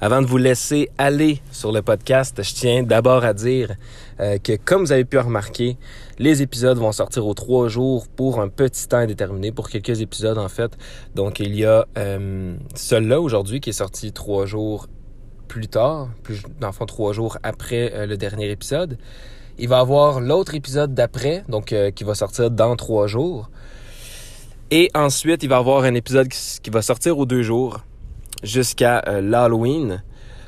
Avant 0.00 0.22
de 0.22 0.26
vous 0.26 0.36
laisser 0.36 0.90
aller 0.96 1.40
sur 1.50 1.72
le 1.72 1.82
podcast, 1.82 2.40
je 2.40 2.54
tiens 2.54 2.82
d'abord 2.84 3.24
à 3.24 3.34
dire 3.34 3.74
euh, 4.20 4.38
que 4.38 4.52
comme 4.56 4.82
vous 4.82 4.92
avez 4.92 5.04
pu 5.04 5.18
remarquer, 5.18 5.76
les 6.20 6.40
épisodes 6.40 6.78
vont 6.78 6.92
sortir 6.92 7.26
aux 7.26 7.34
trois 7.34 7.66
jours 7.66 8.06
pour 8.06 8.40
un 8.40 8.48
petit 8.48 8.86
temps 8.86 8.98
indéterminé, 8.98 9.50
pour 9.50 9.68
quelques 9.68 10.00
épisodes 10.00 10.38
en 10.38 10.48
fait. 10.48 10.78
Donc 11.16 11.40
il 11.40 11.56
y 11.56 11.64
a 11.64 11.84
euh, 11.98 12.54
celui-là 12.76 13.20
aujourd'hui 13.20 13.58
qui 13.58 13.70
est 13.70 13.72
sorti 13.72 14.12
trois 14.12 14.46
jours 14.46 14.86
plus 15.48 15.66
tard, 15.66 16.10
plus, 16.22 16.42
dans 16.60 16.70
trois 16.70 17.12
jours 17.12 17.38
après 17.42 17.92
euh, 17.92 18.06
le 18.06 18.16
dernier 18.16 18.50
épisode. 18.52 18.98
Il 19.58 19.68
va 19.68 19.78
y 19.78 19.80
avoir 19.80 20.20
l'autre 20.20 20.54
épisode 20.54 20.94
d'après, 20.94 21.42
donc 21.48 21.72
euh, 21.72 21.90
qui 21.90 22.04
va 22.04 22.14
sortir 22.14 22.52
dans 22.52 22.76
trois 22.76 23.08
jours. 23.08 23.50
Et 24.70 24.90
ensuite, 24.94 25.42
il 25.42 25.48
va 25.48 25.56
y 25.56 25.58
avoir 25.58 25.82
un 25.82 25.94
épisode 25.94 26.28
qui 26.28 26.70
va 26.70 26.82
sortir 26.82 27.18
aux 27.18 27.26
deux 27.26 27.42
jours 27.42 27.80
jusqu'à 28.42 29.02
euh, 29.06 29.20
l'Halloween, 29.20 30.02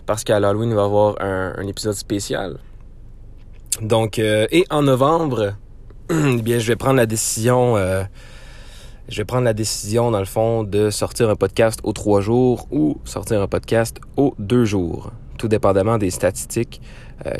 parce 0.06 0.24
qu'à 0.24 0.40
l'Halloween, 0.40 0.70
il 0.70 0.76
va 0.76 0.82
y 0.82 0.84
avoir 0.84 1.16
un, 1.20 1.66
épisode 1.66 1.94
spécial. 1.94 2.58
Donc, 3.80 4.18
euh, 4.18 4.46
et 4.50 4.64
en 4.70 4.82
novembre, 4.82 5.54
bien, 6.08 6.58
je 6.58 6.66
vais 6.66 6.76
prendre 6.76 6.96
la 6.96 7.06
décision, 7.06 7.76
euh, 7.76 8.02
je 9.08 9.16
vais 9.16 9.24
prendre 9.24 9.44
la 9.44 9.54
décision, 9.54 10.10
dans 10.10 10.18
le 10.18 10.24
fond, 10.24 10.64
de 10.64 10.90
sortir 10.90 11.30
un 11.30 11.36
podcast 11.36 11.80
aux 11.82 11.92
trois 11.92 12.20
jours 12.20 12.66
ou 12.70 12.98
sortir 13.04 13.40
un 13.40 13.48
podcast 13.48 14.00
aux 14.16 14.34
deux 14.38 14.64
jours, 14.64 15.12
tout 15.38 15.48
dépendamment 15.48 15.98
des 15.98 16.10
statistiques 16.10 16.80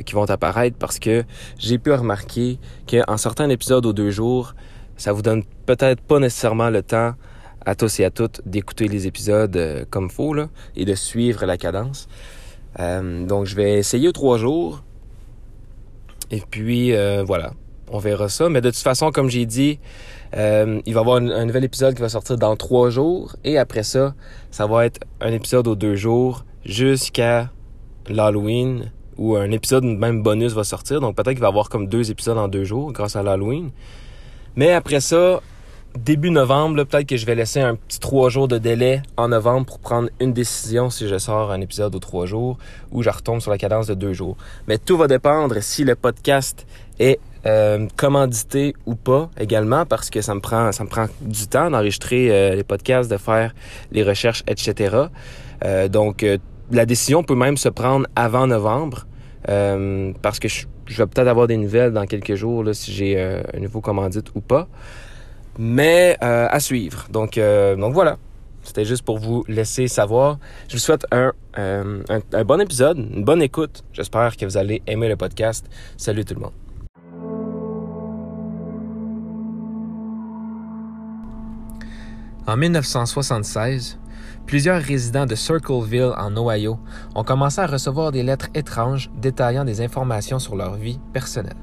qui 0.05 0.13
vont 0.13 0.29
apparaître, 0.29 0.77
parce 0.77 0.99
que 0.99 1.25
j'ai 1.59 1.79
pu 1.79 1.91
remarquer 1.91 2.59
qu'en 2.87 3.17
sortant 3.17 3.45
un 3.45 3.49
épisode 3.49 3.87
aux 3.87 3.95
deux 3.95 4.11
jours, 4.11 4.55
ça 4.99 5.15
vous 5.15 5.23
donne 5.23 5.43
peut-être 5.65 6.03
pas 6.03 6.19
nécessairement 6.19 6.69
le 6.69 6.83
temps 6.83 7.15
à 7.65 7.75
tous 7.75 8.01
et 8.01 8.05
à 8.05 8.11
toutes 8.11 8.41
d'écouter 8.47 8.89
les 8.89 9.07
épisodes 9.07 9.57
euh, 9.57 9.85
comme 9.89 10.11
faut 10.11 10.35
et 10.77 10.85
de 10.85 10.95
suivre 10.95 11.45
la 11.47 11.57
cadence. 11.57 12.09
Euh, 12.79 13.27
donc 13.27 13.47
je 13.47 13.57
vais 13.57 13.75
essayer 13.75 14.09
aux 14.09 14.13
trois 14.13 14.39
jours. 14.39 14.83
Et 16.31 16.43
puis 16.49 16.95
euh, 16.95 17.25
voilà, 17.27 17.53
on 17.91 17.99
verra 17.99 18.29
ça. 18.29 18.49
Mais 18.49 18.61
de 18.61 18.71
toute 18.71 18.79
façon, 18.79 19.11
comme 19.11 19.29
j'ai 19.29 19.47
dit, 19.47 19.79
il 20.33 20.39
va 20.39 20.81
y 20.87 20.97
avoir 20.97 21.17
un, 21.17 21.29
un, 21.29 21.45
nouvel 21.45 21.65
épisode 21.65 21.95
qui 21.95 22.01
va 22.01 22.09
sortir 22.09 22.37
dans 22.37 22.55
trois 22.57 22.91
jours. 22.91 23.35
Et 23.45 23.59
après 23.59 23.83
ça, 23.83 24.15
ça 24.51 24.67
va 24.67 24.87
être 24.87 25.01
un 25.21 25.33
épisode 25.33 25.67
aux 25.67 25.75
deux 25.75 25.97
jours 25.97 26.45
jusqu'à 26.65 27.51
l'Halloween 28.09 28.93
où 29.19 29.37
un 29.37 29.51
épisode 29.51 29.85
même 29.85 30.23
bonus 30.23 30.53
va 30.53 30.65
sortir. 30.65 31.01
Donc 31.01 31.17
peut-être 31.17 31.33
qu'il 31.33 31.41
va 31.41 31.49
y 31.49 31.51
avoir 31.51 31.69
comme 31.69 31.89
deux 31.89 32.11
épisodes 32.11 32.39
en 32.39 32.49
deux 32.49 32.65
jours 32.65 32.93
grâce 32.93 33.17
à 33.17 33.23
l'Halloween. 33.23 33.71
Mais 34.57 34.73
après 34.73 35.01
ça, 35.01 35.41
début 35.99 36.31
novembre, 36.31 36.85
peut-être 36.85 37.07
que 37.07 37.17
je 37.17 37.27
vais 37.27 37.35
laisser 37.35 37.61
un 37.61 37.75
petit 37.75 37.99
trois 37.99 38.29
jours 38.29 38.49
de 38.49 38.59
délai 38.59 39.03
en 39.17 39.29
novembre 39.29 39.67
pour 39.67 39.79
prendre 39.81 40.09
une 40.21 40.33
décision 40.33 40.91
si 40.91 41.09
je 41.09 41.19
sors 41.19 41.51
un 41.51 41.61
épisode 41.61 41.95
aux 41.95 41.99
trois 41.99 42.27
jours 42.27 42.59
ou 42.93 43.03
je 43.03 43.11
retombe 43.11 43.41
sur 43.41 43.51
la 43.51 43.59
cadence 43.59 43.87
de 43.87 43.95
deux 43.95 44.13
jours. 44.13 44.37
Mais 44.69 44.79
tout 44.79 44.97
va 44.97 45.09
dépendre 45.09 45.57
si 45.63 45.85
le 45.85 45.97
podcast 45.97 46.67
est 46.99 47.19
euh, 47.47 47.87
commandité 47.97 48.75
ou 48.87 48.95
pas 48.95 49.31
également 49.39 49.87
parce 49.87 50.11
que 50.11 50.21
ça 50.21 50.35
me 50.35 50.41
prend 50.41 50.73
ça 50.73 50.85
me 50.85 50.89
prend 50.89 51.07
du 51.23 51.47
temps 51.47 51.71
d'enregistrer 51.71 52.31
euh, 52.31 52.55
les 52.55 52.65
podcasts, 52.65 53.11
de 53.11 53.17
faire 53.17 53.55
les 53.93 54.03
recherches, 54.03 54.45
etc. 54.47 54.97
Euh, 55.65 55.89
donc 55.89 56.25
la 56.71 56.87
décision 56.87 57.23
peut 57.25 57.35
même 57.35 57.57
se 57.57 57.69
prendre 57.69 58.07
avant 58.15 58.47
novembre 58.47 59.07
parce 60.23 60.39
que 60.39 60.49
je, 60.49 60.67
je 60.87 60.99
vais 60.99 61.07
peut-être 61.07 61.27
avoir 61.27 61.49
des 61.49 61.57
nouvelles 61.57 61.93
dans 61.93 62.07
quelques 62.07 62.35
jours 62.35 62.63
là, 62.63 62.75
si 62.75 62.93
j'ai 62.93 63.21
un 63.21 63.59
nouveau 63.59 63.81
commandite 63.81 64.29
ou 64.37 64.41
pas 64.41 64.69
mais 65.61 66.17
euh, 66.23 66.49
à 66.51 66.59
suivre. 66.59 67.07
Donc, 67.11 67.37
euh, 67.37 67.77
donc 67.77 67.93
voilà. 67.93 68.17
C'était 68.63 68.87
juste 68.87 69.03
pour 69.03 69.19
vous 69.19 69.45
laisser 69.47 69.89
savoir. 69.89 70.39
Je 70.69 70.75
vous 70.75 70.79
souhaite 70.81 71.07
euh, 71.13 71.33
un 71.57 72.45
bon 72.45 72.61
épisode, 72.61 72.97
une 72.97 73.25
bonne 73.25 73.43
écoute. 73.43 73.85
J'espère 73.93 74.39
que 74.39 74.47
vous 74.47 74.57
allez 74.57 74.83
aimer 74.87 75.09
le 75.09 75.17
podcast. 75.17 75.67
Salut 75.99 76.25
tout 76.25 76.35
le 76.35 76.41
monde. 76.41 76.53
En 82.47 82.57
1976, 82.57 83.99
plusieurs 84.47 84.81
résidents 84.81 85.27
de 85.27 85.35
Circleville, 85.35 86.13
en 86.17 86.35
Ohio, 86.39 86.79
ont 87.15 87.25
commencé 87.25 87.61
à 87.61 87.67
recevoir 87.67 88.13
des 88.13 88.23
lettres 88.23 88.49
étranges 88.55 89.11
détaillant 89.15 89.67
des 89.67 89.83
informations 89.83 90.39
sur 90.39 90.57
leur 90.57 90.77
vie 90.77 90.99
personnelle. 91.13 91.57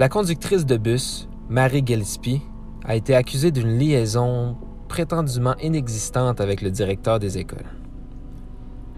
La 0.00 0.08
conductrice 0.08 0.66
de 0.66 0.76
bus, 0.76 1.28
Mary 1.48 1.82
Gillespie, 1.84 2.40
a 2.84 2.96
été 2.96 3.14
accusée 3.14 3.50
d'une 3.50 3.78
liaison 3.78 4.56
prétendument 4.88 5.54
inexistante 5.62 6.40
avec 6.40 6.62
le 6.62 6.70
directeur 6.70 7.18
des 7.18 7.38
écoles. 7.38 7.66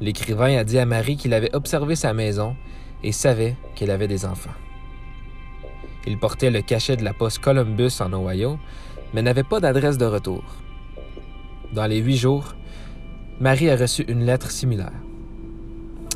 L'écrivain 0.01 0.56
a 0.59 0.65
dit 0.65 0.79
à 0.79 0.87
Marie 0.87 1.17
qu'il 1.17 1.35
avait 1.35 1.55
observé 1.55 1.97
sa 1.97 2.12
maison 2.12 2.56
et 3.03 3.12
savait 3.12 3.56
qu'elle 3.75 3.91
avait 3.91 4.09
des 4.09 4.25
enfants. 4.25 4.55
Il 6.06 6.19
portait 6.19 6.51
le 6.51 6.62
cachet 6.62 6.97
de 6.97 7.05
la 7.05 7.15
poste 7.15 7.39
Columbus 7.39 8.01
en 8.01 8.12
Ohio, 8.12 8.59
mais 9.15 9.23
n'avait 9.23 9.43
pas 9.43 9.61
d'adresse 9.61 9.99
de 9.99 10.06
retour. 10.06 10.45
Dans 11.73 11.87
les 11.87 11.99
huit 11.99 12.17
jours, 12.17 12.55
Marie 13.41 13.71
a 13.71 13.77
reçu 13.77 14.03
une 14.03 14.25
lettre 14.25 14.51
similaire. 14.51 14.93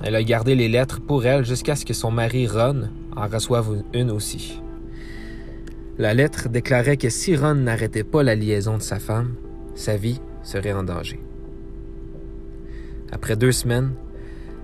Elle 0.03 0.15
a 0.15 0.23
gardé 0.23 0.55
les 0.55 0.69
lettres 0.69 1.01
pour 1.01 1.27
elle 1.27 1.45
jusqu'à 1.45 1.77
ce 1.77 1.85
que 1.85 1.93
son 1.93 2.11
mari 2.11 2.47
Ron 2.47 2.91
en 3.17 3.27
reçoive 3.27 3.83
une 3.93 4.11
aussi. 4.11 4.61
La 6.01 6.15
lettre 6.15 6.49
déclarait 6.49 6.97
que 6.97 7.11
si 7.11 7.37
Ron 7.37 7.57
n'arrêtait 7.57 8.05
pas 8.05 8.23
la 8.23 8.35
liaison 8.35 8.79
de 8.79 8.83
sa 8.83 8.99
femme, 8.99 9.35
sa 9.75 9.99
vie 9.99 10.19
serait 10.43 10.73
en 10.73 10.83
danger. 10.83 11.21
Après 13.13 13.37
deux 13.37 13.53
semaines, 13.53 13.93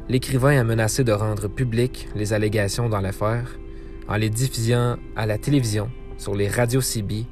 l'écrivain 0.09 0.59
a 0.59 0.65
menacé 0.65 1.05
de 1.05 1.13
rendre 1.13 1.49
publiques 1.49 2.09
les 2.17 2.33
allégations 2.33 2.89
dans 2.89 3.03
l'affaire 3.03 3.59
en 4.09 4.17
les 4.17 4.31
diffusant 4.31 4.97
à 5.15 5.27
la 5.27 5.37
télévision, 5.37 5.91
sur 6.17 6.35
les 6.35 6.49
radios 6.49 6.81
CB 6.81 7.27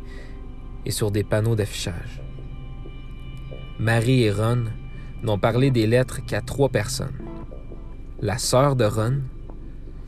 et 0.85 0.91
sur 0.91 1.11
des 1.11 1.25
panneaux 1.25 1.57
d'affichage. 1.57 2.21
Marie 3.79 4.25
et 4.25 4.31
Ron 4.31 4.65
n'ont 5.23 5.39
parlé 5.39 5.71
des 5.71 5.87
lettres 5.87 6.21
qu'à 6.27 6.43
trois 6.43 6.69
personnes. 6.69 7.17
La 8.21 8.37
sœur 8.37 8.77
de 8.77 8.85
Ron, 8.85 9.23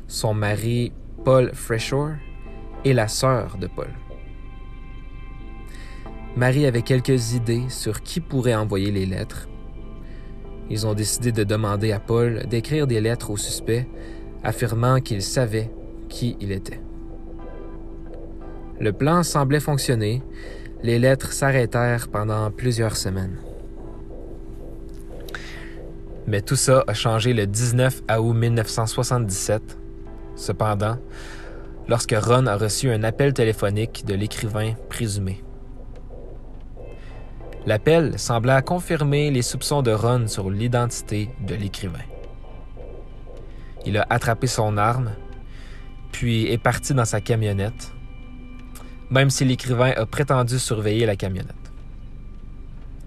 son 0.06 0.34
mari 0.34 0.92
Paul 1.24 1.50
Freshore 1.54 2.16
et 2.86 2.92
la 2.92 3.08
sœur 3.08 3.56
de 3.58 3.66
Paul. 3.66 3.88
Marie 6.36 6.66
avait 6.66 6.82
quelques 6.82 7.32
idées 7.32 7.64
sur 7.68 8.00
qui 8.00 8.20
pourrait 8.20 8.54
envoyer 8.54 8.92
les 8.92 9.06
lettres. 9.06 9.48
Ils 10.70 10.86
ont 10.86 10.94
décidé 10.94 11.32
de 11.32 11.42
demander 11.42 11.90
à 11.90 11.98
Paul 11.98 12.46
d'écrire 12.46 12.86
des 12.86 13.00
lettres 13.00 13.30
au 13.30 13.36
suspect 13.36 13.88
affirmant 14.44 15.00
qu'il 15.00 15.20
savait 15.20 15.72
qui 16.08 16.36
il 16.40 16.52
était. 16.52 16.80
Le 18.78 18.92
plan 18.92 19.24
semblait 19.24 19.58
fonctionner. 19.58 20.22
Les 20.84 21.00
lettres 21.00 21.32
s'arrêtèrent 21.32 22.06
pendant 22.06 22.52
plusieurs 22.52 22.96
semaines. 22.96 23.38
Mais 26.28 26.40
tout 26.40 26.54
ça 26.54 26.84
a 26.86 26.94
changé 26.94 27.32
le 27.32 27.48
19 27.48 28.02
août 28.20 28.32
1977. 28.32 29.76
Cependant, 30.36 30.98
lorsque 31.88 32.14
Ron 32.16 32.46
a 32.46 32.56
reçu 32.56 32.90
un 32.90 33.02
appel 33.04 33.32
téléphonique 33.32 34.04
de 34.06 34.14
l'écrivain 34.14 34.74
présumé. 34.88 35.42
L'appel 37.66 38.18
sembla 38.18 38.62
confirmer 38.62 39.30
les 39.30 39.42
soupçons 39.42 39.82
de 39.82 39.90
Ron 39.90 40.28
sur 40.28 40.50
l'identité 40.50 41.30
de 41.40 41.54
l'écrivain. 41.54 42.04
Il 43.84 43.98
a 43.98 44.06
attrapé 44.08 44.46
son 44.46 44.76
arme, 44.76 45.12
puis 46.12 46.46
est 46.46 46.58
parti 46.58 46.94
dans 46.94 47.04
sa 47.04 47.20
camionnette, 47.20 47.92
même 49.10 49.30
si 49.30 49.44
l'écrivain 49.44 49.92
a 49.96 50.06
prétendu 50.06 50.58
surveiller 50.58 51.06
la 51.06 51.16
camionnette. 51.16 51.54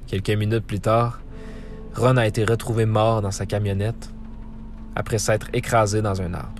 Quelques 0.07 0.29
minutes 0.29 0.65
plus 0.65 0.79
tard, 0.79 1.21
Ron 1.95 2.17
a 2.17 2.27
été 2.27 2.43
retrouvé 2.45 2.85
mort 2.85 3.21
dans 3.21 3.31
sa 3.31 3.45
camionnette 3.45 4.09
après 4.95 5.19
s'être 5.19 5.47
écrasé 5.53 6.01
dans 6.01 6.21
un 6.21 6.33
arbre. 6.33 6.58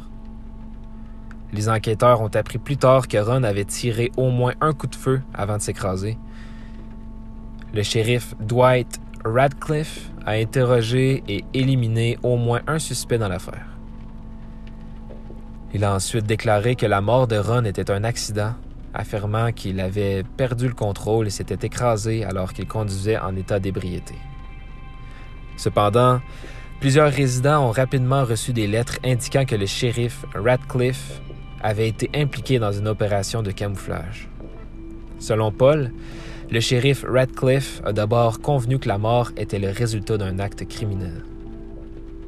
Les 1.52 1.68
enquêteurs 1.68 2.22
ont 2.22 2.30
appris 2.36 2.60
plus 2.60 2.78
tard 2.78 3.08
que 3.08 3.18
Ron 3.18 3.44
avait 3.44 3.66
tiré 3.66 4.12
au 4.18 4.30
moins 4.30 4.54
un 4.62 4.74
coup 4.74 4.88
de 4.88 4.96
feu 4.96 5.22
avant 5.34 5.58
de 5.58 5.62
s'écraser. 5.62 6.18
Le 7.74 7.84
shérif 7.84 8.36
Dwight 8.40 9.00
Radcliffe 9.26 10.12
a 10.26 10.34
interrogé 10.34 11.24
et 11.28 11.44
éliminé 11.54 12.18
au 12.24 12.38
moins 12.38 12.62
un 12.68 12.80
suspect 12.80 13.18
dans 13.18 13.28
l'affaire. 13.28 13.66
Il 15.74 15.84
a 15.84 15.94
ensuite 15.94 16.26
déclaré 16.26 16.76
que 16.76 16.86
la 16.86 17.02
mort 17.02 17.28
de 17.28 17.38
Ron 17.38 17.66
était 17.66 17.92
un 17.92 18.04
accident, 18.04 18.54
affirmant 18.94 19.52
qu'il 19.52 19.80
avait 19.80 20.24
perdu 20.24 20.68
le 20.68 20.74
contrôle 20.74 21.28
et 21.28 21.32
s'était 21.32 21.68
écrasé 21.68 22.24
alors 22.24 22.54
qu'il 22.54 22.68
conduisait 22.68 23.20
en 23.20 23.36
état 23.36 23.60
d'ébriété. 23.60 24.16
Cependant, 25.58 26.22
plusieurs 26.80 27.12
résidents 27.12 27.68
ont 27.68 27.72
rapidement 27.72 28.24
reçu 28.24 28.54
des 28.54 28.66
lettres 28.66 28.98
indiquant 29.04 29.46
que 29.46 29.56
le 29.56 29.66
shérif 29.66 30.26
Radcliffe 30.34 31.22
avait 31.62 31.88
été 31.88 32.10
impliqué 32.14 32.60
dans 32.60 32.72
une 32.72 32.88
opération 32.88 33.42
de 33.42 33.52
camouflage. 33.52 34.30
Selon 35.20 35.52
Paul, 35.52 35.92
le 36.52 36.60
shérif 36.60 37.06
Radcliffe 37.08 37.82
a 37.86 37.94
d'abord 37.94 38.42
convenu 38.42 38.80
que 38.80 38.88
la 38.88 38.98
mort 38.98 39.32
était 39.38 39.60
le 39.60 39.70
résultat 39.70 40.18
d'un 40.18 40.40
acte 40.40 40.68
criminel. 40.68 41.24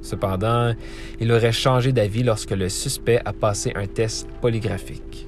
Cependant, 0.01 0.73
il 1.19 1.31
aurait 1.31 1.51
changé 1.51 1.91
d'avis 1.91 2.23
lorsque 2.23 2.51
le 2.51 2.69
suspect 2.69 3.21
a 3.23 3.33
passé 3.33 3.71
un 3.75 3.87
test 3.87 4.27
polygraphique. 4.41 5.27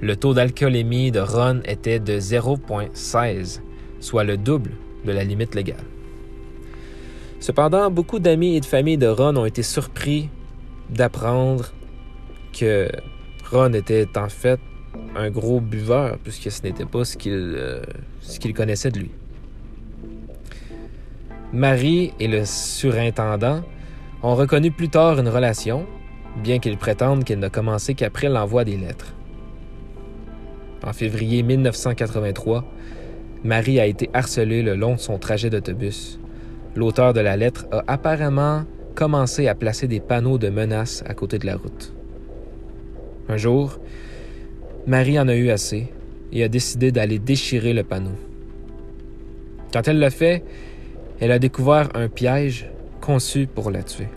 Le 0.00 0.16
taux 0.16 0.34
d'alcoolémie 0.34 1.10
de 1.10 1.20
Ron 1.20 1.60
était 1.64 1.98
de 1.98 2.20
0,16, 2.20 3.60
soit 4.00 4.24
le 4.24 4.36
double 4.36 4.70
de 5.04 5.12
la 5.12 5.24
limite 5.24 5.54
légale. 5.54 5.84
Cependant, 7.40 7.90
beaucoup 7.90 8.18
d'amis 8.18 8.56
et 8.56 8.60
de 8.60 8.66
familles 8.66 8.98
de 8.98 9.08
Ron 9.08 9.36
ont 9.36 9.44
été 9.44 9.62
surpris 9.62 10.28
d'apprendre 10.90 11.72
que 12.58 12.88
Ron 13.50 13.72
était 13.72 14.06
en 14.16 14.28
fait 14.28 14.60
un 15.16 15.30
gros 15.30 15.60
buveur, 15.60 16.18
puisque 16.22 16.50
ce 16.50 16.62
n'était 16.62 16.84
pas 16.84 17.04
ce 17.04 17.16
qu'il 17.16 17.32
euh, 17.32 17.82
connaissait 18.54 18.90
de 18.90 19.00
lui. 19.00 19.10
Marie 21.52 22.12
et 22.20 22.28
le 22.28 22.44
surintendant 22.44 23.62
ont 24.22 24.34
reconnu 24.34 24.70
plus 24.70 24.88
tard 24.88 25.18
une 25.18 25.28
relation, 25.28 25.86
bien 26.42 26.58
qu'ils 26.58 26.76
prétendent 26.76 27.24
qu'elle 27.24 27.38
n'a 27.38 27.48
commencé 27.48 27.94
qu'après 27.94 28.28
l'envoi 28.28 28.64
des 28.64 28.76
lettres. 28.76 29.14
En 30.84 30.92
février 30.92 31.42
1983, 31.42 32.64
Marie 33.44 33.80
a 33.80 33.86
été 33.86 34.10
harcelée 34.12 34.62
le 34.62 34.74
long 34.74 34.94
de 34.94 35.00
son 35.00 35.18
trajet 35.18 35.48
d'autobus. 35.48 36.20
L'auteur 36.74 37.12
de 37.12 37.20
la 37.20 37.36
lettre 37.36 37.66
a 37.72 37.82
apparemment 37.86 38.64
commencé 38.94 39.48
à 39.48 39.54
placer 39.54 39.86
des 39.86 40.00
panneaux 40.00 40.38
de 40.38 40.48
menaces 40.48 41.02
à 41.06 41.14
côté 41.14 41.38
de 41.38 41.46
la 41.46 41.56
route. 41.56 41.94
Un 43.28 43.36
jour, 43.36 43.78
Marie 44.86 45.18
en 45.18 45.28
a 45.28 45.34
eu 45.34 45.50
assez 45.50 45.88
et 46.32 46.42
a 46.42 46.48
décidé 46.48 46.92
d'aller 46.92 47.18
déchirer 47.18 47.74
le 47.74 47.84
panneau. 47.84 48.16
Quand 49.72 49.86
elle 49.86 49.98
l'a 49.98 50.10
fait, 50.10 50.42
elle 51.20 51.32
a 51.32 51.38
découvert 51.38 51.90
un 51.94 52.08
piège 52.08 52.70
conçu 53.00 53.46
pour 53.46 53.70
la 53.70 53.82
tuer. 53.82 54.08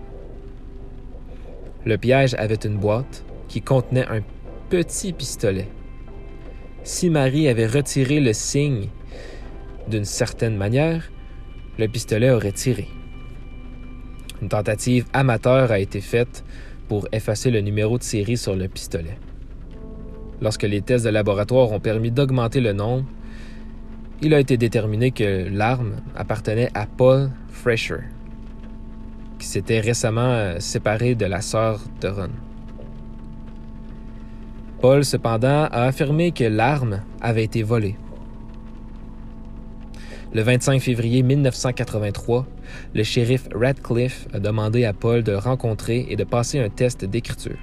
Le 1.85 1.97
piège 1.97 2.35
avait 2.35 2.55
une 2.55 2.77
boîte 2.77 3.25
qui 3.49 3.61
contenait 3.61 4.07
un 4.07 4.21
petit 4.69 5.11
pistolet. 5.11 5.67
Si 6.83 7.09
Marie 7.09 7.49
avait 7.49 7.67
retiré 7.67 8.19
le 8.19 8.33
signe 8.33 8.87
d'une 9.89 10.05
certaine 10.05 10.55
manière, 10.55 11.11
le 11.77 11.87
pistolet 11.87 12.31
aurait 12.31 12.51
tiré. 12.53 12.87
Une 14.41 14.49
tentative 14.49 15.05
amateur 15.11 15.71
a 15.71 15.79
été 15.79 15.99
faite 15.99 16.43
pour 16.91 17.07
effacer 17.13 17.51
le 17.51 17.61
numéro 17.61 17.97
de 17.97 18.03
série 18.03 18.35
sur 18.35 18.53
le 18.53 18.67
pistolet. 18.67 19.17
Lorsque 20.41 20.63
les 20.63 20.81
tests 20.81 21.05
de 21.05 21.09
laboratoire 21.09 21.71
ont 21.71 21.79
permis 21.79 22.11
d'augmenter 22.11 22.59
le 22.59 22.73
nombre, 22.73 23.05
il 24.21 24.33
a 24.33 24.41
été 24.41 24.57
déterminé 24.57 25.11
que 25.11 25.47
l'arme 25.49 26.01
appartenait 26.17 26.69
à 26.73 26.88
Paul 26.88 27.29
Fresher, 27.47 28.01
qui 29.39 29.47
s'était 29.47 29.79
récemment 29.79 30.33
euh, 30.33 30.59
séparé 30.59 31.15
de 31.15 31.25
la 31.25 31.39
sœur 31.39 31.79
de 32.01 32.09
Ron. 32.09 32.31
Paul, 34.81 35.05
cependant, 35.05 35.69
a 35.71 35.83
affirmé 35.83 36.33
que 36.33 36.44
l'arme 36.44 37.03
avait 37.21 37.45
été 37.45 37.63
volée. 37.63 37.95
Le 40.33 40.42
25 40.42 40.81
février 40.81 41.24
1983, 41.24 42.48
le 42.94 43.04
shérif 43.04 43.48
Radcliffe 43.54 44.28
a 44.33 44.39
demandé 44.39 44.86
à 44.86 44.94
Paul 44.94 45.24
de 45.24 45.33
rencontrer 45.33 46.06
et 46.10 46.16
de 46.16 46.24
passer 46.24 46.60
un 46.60 46.69
test 46.69 47.04
d'écriture. 47.04 47.57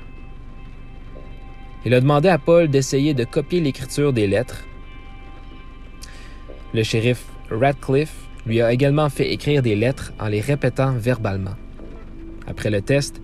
Il 1.85 1.95
a 1.95 2.01
demandé 2.01 2.29
à 2.29 2.39
Paul 2.39 2.69
d'essayer 2.69 3.15
de 3.15 3.25
copier 3.25 3.61
l'écriture 3.61 4.13
des 4.13 4.27
lettres 4.27 4.65
le 6.75 6.83
shérif 6.83 7.25
Radcliffe 7.51 8.29
lui 8.47 8.61
a 8.61 8.73
également 8.73 9.09
fait 9.09 9.33
écrire 9.33 9.63
des 9.63 9.75
lettres 9.75 10.13
en 10.21 10.29
les 10.29 10.41
répétant 10.41 10.93
verbalement. 10.93 11.57
Après 12.47 12.71
le 12.71 12.83
test, 12.83 13.21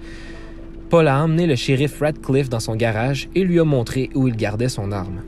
Paul 0.89 1.09
a 1.09 1.23
emmené 1.23 1.47
le 1.47 1.55
shérif 1.55 2.01
Radcliffe 2.01 2.49
dans 2.49 2.61
son 2.61 2.75
garage 2.75 3.29
et 3.35 3.45
lui 3.45 3.61
a 3.61 3.65
montré 3.65 4.11
où 4.15 4.29
il 4.29 4.37
gardait 4.37 4.69
son 4.69 4.93
arme. 4.93 5.23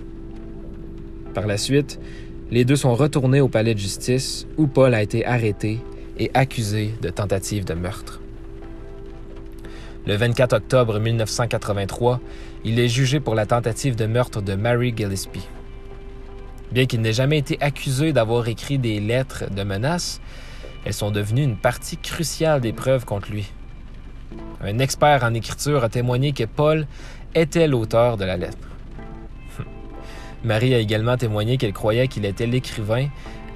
Par 1.34 1.46
la 1.46 1.58
suite, 1.58 2.00
les 2.50 2.64
deux 2.64 2.76
sont 2.76 2.94
retournés 2.94 3.40
au 3.40 3.48
palais 3.48 3.74
de 3.74 3.78
justice 3.78 4.46
où 4.56 4.66
Paul 4.66 4.94
a 4.94 5.02
été 5.02 5.26
arrêté 5.26 5.80
et 6.18 6.30
accusé 6.32 6.94
de 7.02 7.08
tentative 7.10 7.64
de 7.64 7.74
meurtre. 7.74 8.20
Le 10.06 10.14
24 10.14 10.52
octobre 10.52 11.00
1983, 11.00 12.20
il 12.64 12.78
est 12.78 12.88
jugé 12.88 13.18
pour 13.18 13.34
la 13.34 13.46
tentative 13.46 13.96
de 13.96 14.06
meurtre 14.06 14.40
de 14.40 14.54
Mary 14.54 14.94
Gillespie. 14.96 15.48
Bien 16.70 16.86
qu'il 16.86 17.00
n'ait 17.00 17.12
jamais 17.12 17.38
été 17.38 17.58
accusé 17.60 18.12
d'avoir 18.12 18.46
écrit 18.46 18.78
des 18.78 19.00
lettres 19.00 19.52
de 19.52 19.62
menaces, 19.64 20.20
elles 20.84 20.92
sont 20.92 21.10
devenues 21.10 21.42
une 21.42 21.56
partie 21.56 21.96
cruciale 21.96 22.60
des 22.60 22.72
preuves 22.72 23.04
contre 23.04 23.32
lui. 23.32 23.50
Un 24.60 24.78
expert 24.78 25.24
en 25.24 25.34
écriture 25.34 25.82
a 25.82 25.88
témoigné 25.88 26.32
que 26.32 26.44
Paul 26.44 26.86
était 27.34 27.66
l'auteur 27.66 28.16
de 28.16 28.24
la 28.24 28.36
lettre. 28.36 28.75
Marie 30.46 30.74
a 30.74 30.78
également 30.78 31.16
témoigné 31.16 31.56
qu'elle 31.56 31.72
croyait 31.72 32.06
qu'il 32.06 32.24
était 32.24 32.46
l'écrivain 32.46 33.08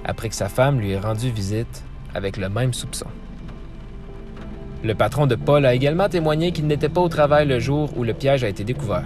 après 0.05 0.29
que 0.29 0.35
sa 0.35 0.49
femme 0.49 0.81
lui 0.81 0.91
ait 0.91 0.99
rendu 0.99 1.31
visite 1.31 1.85
avec 2.15 2.37
le 2.37 2.49
même 2.49 2.75
soupçon. 2.75 3.07
Le 4.83 4.95
patron 4.97 5.29
de 5.29 5.37
Paul 5.37 5.65
a 5.67 5.75
également 5.75 6.09
témoigné 6.09 6.51
qu'il 6.51 6.67
n'était 6.67 6.89
pas 6.89 7.01
au 7.01 7.09
travail 7.09 7.47
le 7.47 7.61
jour 7.61 7.97
où 7.97 8.03
le 8.03 8.13
piège 8.13 8.43
a 8.43 8.49
été 8.49 8.65
découvert. 8.65 9.05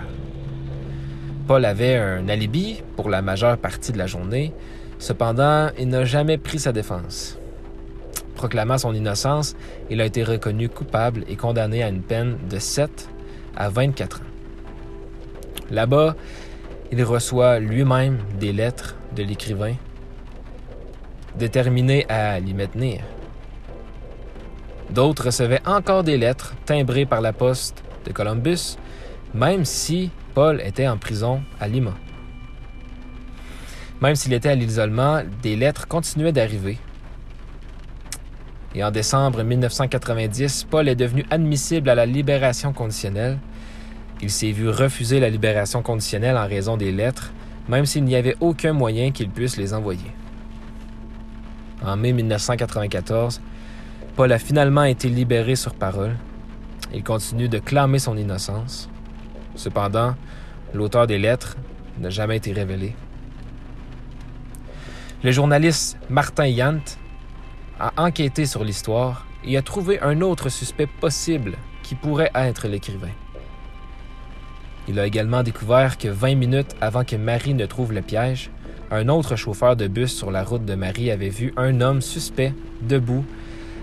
Paul 1.47 1.67
avait 1.67 1.97
un 1.97 2.27
alibi 2.31 2.81
pour 2.97 3.11
la 3.11 3.21
majeure 3.21 3.59
partie 3.59 3.93
de 3.93 3.99
la 3.99 4.07
journée, 4.07 4.55
cependant, 4.99 5.69
il 5.79 5.89
n'a 5.89 6.07
jamais 6.07 6.39
pris 6.39 6.61
sa 6.61 6.73
défense. 6.73 7.39
Proclamant 8.35 8.79
son 8.79 8.95
innocence, 8.95 9.57
il 9.91 10.01
a 10.01 10.07
été 10.07 10.25
reconnu 10.25 10.71
coupable 10.71 11.25
et 11.29 11.37
condamné 11.37 11.83
à 11.83 11.89
une 11.89 12.01
peine 12.01 12.39
de 12.49 12.59
7 12.59 13.11
à 13.55 13.69
24 13.69 14.21
ans. 14.21 14.25
Là-bas, 15.71 16.17
il 16.97 17.03
reçoit 17.03 17.59
lui-même 17.59 18.19
des 18.39 18.53
lettres 18.53 18.95
de 19.17 19.25
l'écrivain, 19.25 19.75
déterminé 21.37 22.07
à 22.09 22.39
l'y 22.39 22.55
maintenir. 22.55 23.01
D'autres 24.91 25.25
recevaient 25.27 25.67
encore 25.67 26.05
des 26.05 26.17
lettres 26.17 26.55
timbrées 26.65 27.05
par 27.05 27.21
la 27.21 27.33
poste 27.33 27.83
de 28.07 28.13
Columbus, 28.13 28.77
même 29.35 29.65
si 29.65 30.13
Paul 30.35 30.61
était 30.61 30.87
en 30.87 30.97
prison 30.97 31.43
à 31.59 31.67
Lima. 31.67 31.95
Même 34.01 34.15
s'il 34.15 34.33
était 34.33 34.51
à 34.51 34.55
l'isolement, 34.55 35.23
des 35.43 35.57
lettres 35.57 35.89
continuaient 35.89 36.31
d'arriver. 36.31 36.79
Et 38.77 38.85
en 38.85 38.93
décembre 38.93 39.43
1990, 39.43 40.69
Paul 40.71 40.89
est 40.89 40.95
devenu 40.95 41.25
admissible 41.31 41.89
à 41.89 41.97
la 41.97 42.07
libération 42.07 42.73
conditionnelle. 42.73 43.39
Il 44.25 44.31
s'est 44.31 44.53
vu 44.53 44.71
refuser 44.71 45.21
la 45.21 45.29
libération 45.29 45.83
conditionnelle 45.83 46.39
en 46.39 46.49
raison 46.49 46.79
des 46.79 46.93
lettres, 46.93 47.35
même 47.69 47.85
s'il 47.85 48.05
n'y 48.05 48.17
avait 48.17 48.37
aucun 48.41 48.73
moyen 48.73 49.11
qu'il 49.11 49.29
puisse 49.29 49.59
les 49.59 49.75
envoyer. 49.75 50.11
En 51.85 51.99
mai 51.99 52.15
1994, 52.15 53.43
Paul 54.17 54.33
a 54.33 54.39
finalement 54.39 54.85
été 54.85 55.11
libéré 55.11 55.57
sur 55.57 55.75
parole. 55.75 56.17
Il 56.95 57.05
continue 57.05 57.51
de 57.51 57.59
clamer 57.59 57.99
son 57.99 58.17
innocence. 58.17 58.89
Cependant, 59.57 60.15
l'auteur 60.73 61.07
des 61.07 61.19
lettres 61.19 61.59
n'a 61.99 62.09
jamais 62.09 62.39
été 62.39 62.55
révélé. 62.55 62.97
Le 65.23 65.33
journaliste 65.33 65.99
Martin 66.09 66.47
Yant 66.47 66.81
a 67.79 67.93
enquêté 67.99 68.47
sur 68.47 68.65
l'histoire 68.65 69.27
et 69.45 69.59
a 69.59 69.61
trouvé 69.61 70.01
un 70.01 70.23
autre 70.23 70.49
suspect 70.49 70.87
possible 70.87 71.59
qui 71.83 71.95
pourrait 71.95 72.31
être 72.35 72.69
l'écrivain. 72.69 73.13
Il 74.89 74.99
a 74.99 75.07
également 75.07 75.43
découvert 75.43 75.97
que 75.97 76.09
20 76.09 76.35
minutes 76.35 76.77
avant 76.81 77.05
que 77.05 77.17
Marie 77.17 77.55
ne 77.55 77.67
trouve 77.67 77.93
le 77.93 78.03
piège, 78.03 78.51
un 78.91 79.09
autre 79.09 79.35
chauffeur 79.35 79.77
de 79.77 79.89
bus 79.89 80.13
sur 80.13 80.31
la 80.31 80.45
route 80.45 80.65
de 80.65 80.75
Marie 80.75 81.11
avait 81.11 81.31
vu 81.31 81.55
un 81.57 81.81
homme 81.81 82.03
suspect 82.03 82.53
debout 82.83 83.25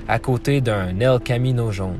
à 0.07 0.19
côté 0.19 0.61
d'un 0.61 0.99
El 0.99 1.19
Camino 1.19 1.71
jaune. 1.71 1.97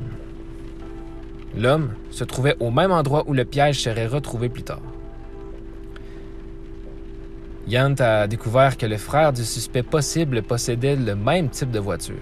L'homme 1.56 1.90
se 2.10 2.24
trouvait 2.24 2.56
au 2.60 2.70
même 2.70 2.92
endroit 2.92 3.24
où 3.26 3.32
le 3.32 3.44
piège 3.44 3.80
serait 3.80 4.06
retrouvé 4.06 4.48
plus 4.48 4.62
tard. 4.62 4.80
Yant 7.66 7.94
a 7.98 8.26
découvert 8.26 8.76
que 8.76 8.86
le 8.86 8.96
frère 8.96 9.32
du 9.32 9.44
suspect 9.44 9.82
possible 9.82 10.42
possédait 10.42 10.96
le 10.96 11.14
même 11.14 11.48
type 11.48 11.70
de 11.70 11.78
voiture. 11.78 12.16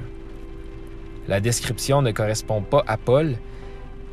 La 1.29 1.41
description 1.41 2.03
ne 2.03 2.11
correspond 2.11 2.63
pas 2.63 2.83
à 2.87 2.97
Paul 2.97 3.37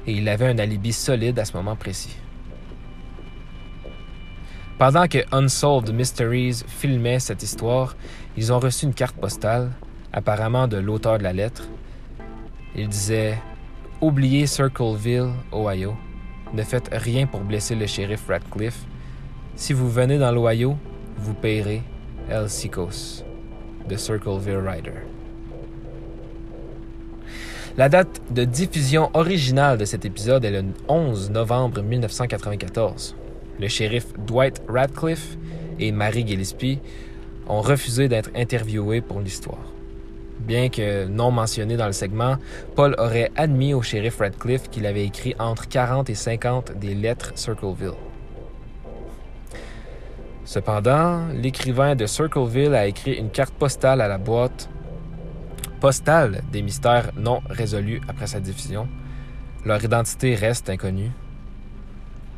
et 0.06 0.14
il 0.14 0.30
avait 0.30 0.48
un 0.48 0.60
alibi 0.60 0.94
solide 0.94 1.40
à 1.40 1.46
ce 1.46 1.54
moment 1.54 1.76
précis. 1.76 2.16
Pendant 4.78 5.08
que 5.08 5.18
Unsolved 5.32 5.92
Mysteries 5.92 6.64
filmait 6.68 7.18
cette 7.18 7.42
histoire, 7.42 7.96
ils 8.38 8.54
ont 8.54 8.60
reçu 8.60 8.86
une 8.86 8.94
carte 8.94 9.16
postale, 9.16 9.72
apparemment 10.14 10.68
de 10.68 10.78
l'auteur 10.78 11.18
de 11.18 11.24
la 11.24 11.34
lettre. 11.34 11.68
Il 12.76 12.88
disait 12.88 13.40
Oubliez 14.02 14.46
Circleville, 14.46 15.32
Ohio. 15.52 15.96
Ne 16.54 16.62
faites 16.62 16.90
rien 16.92 17.26
pour 17.26 17.40
blesser 17.40 17.74
le 17.74 17.88
shérif 17.88 18.28
Radcliffe. 18.28 18.86
Si 19.56 19.74
vous 19.74 19.90
venez 19.90 20.20
dans 20.20 20.32
l'Ohio, 20.32 20.78
vous 21.18 21.34
payerez 21.34 21.82
El 22.30 22.48
Sicos 22.48 23.24
de 23.90 23.96
Circleville 23.96 24.58
Rider. 24.64 24.94
La 27.78 27.90
date 27.90 28.22
de 28.30 28.46
diffusion 28.46 29.10
originale 29.16 29.80
de 29.80 29.86
cet 29.86 30.06
épisode 30.06 30.46
est 30.46 30.52
le 30.52 30.66
11 30.88 31.32
novembre 31.32 31.82
1994. 31.82 33.16
Le 33.60 33.68
shérif 33.68 34.14
Dwight 34.26 34.62
Radcliffe 34.68 35.38
et 35.80 35.92
Mary 35.92 36.26
Gillespie 36.26 36.80
ont 37.48 37.62
refusé 37.62 38.08
d'être 38.08 38.30
interviewés 38.36 39.02
pour 39.02 39.20
l'histoire. 39.20 39.74
Bien 40.40 40.70
que 40.70 41.06
non 41.08 41.32
mentionné 41.32 41.78
dans 41.78 41.88
le 41.88 41.94
segment, 41.94 42.38
Paul 42.76 42.96
aurait 43.00 43.32
admis 43.36 43.74
au 43.74 43.82
shérif 43.82 44.20
Radcliffe 44.20 44.70
qu'il 44.70 44.86
avait 44.86 45.06
écrit 45.06 45.36
entre 45.40 45.68
40 45.68 46.10
et 46.10 46.16
50 46.16 46.78
des 46.78 46.94
lettres 46.94 47.32
Circleville. 47.36 47.96
Cependant, 50.46 51.28
l'écrivain 51.34 51.96
de 51.96 52.06
Circleville 52.06 52.76
a 52.76 52.88
écrit 52.88 53.14
une 53.14 53.30
carte 53.30 53.54
postale 53.56 54.00
à 54.00 54.08
la 54.08 54.18
boîte 54.18 54.70
postale 55.82 56.42
des 56.52 56.62
mystères 56.62 57.12
non 57.18 57.42
résolus 57.50 58.02
après 58.08 58.28
sa 58.28 58.40
diffusion. 58.40 58.88
Leur 59.66 59.84
identité 59.84 60.36
reste 60.36 60.70
inconnue. 60.70 61.12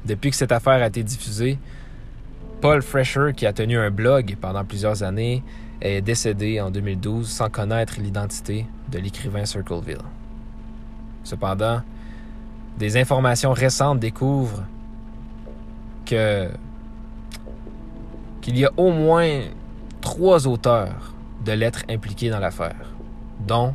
Depuis 0.05 0.31
que 0.31 0.35
cette 0.35 0.51
affaire 0.51 0.81
a 0.81 0.87
été 0.87 1.03
diffusée, 1.03 1.57
Paul 2.61 2.81
Fresher, 2.81 3.31
qui 3.35 3.45
a 3.45 3.53
tenu 3.53 3.77
un 3.77 3.91
blog 3.91 4.35
pendant 4.39 4.63
plusieurs 4.65 5.03
années, 5.03 5.43
est 5.81 6.01
décédé 6.01 6.59
en 6.59 6.71
2012 6.71 7.27
sans 7.29 7.49
connaître 7.49 7.99
l'identité 7.99 8.65
de 8.91 8.99
l'écrivain 8.99 9.45
Circleville. 9.45 10.01
Cependant, 11.23 11.81
des 12.77 12.97
informations 12.97 13.53
récentes 13.53 13.99
découvrent 13.99 14.63
que 16.05 16.49
qu'il 18.41 18.57
y 18.57 18.65
a 18.65 18.71
au 18.77 18.91
moins 18.91 19.41
trois 20.01 20.47
auteurs 20.47 21.13
de 21.45 21.51
lettres 21.51 21.83
impliqués 21.89 22.29
dans 22.29 22.39
l'affaire, 22.39 22.93
dont 23.45 23.73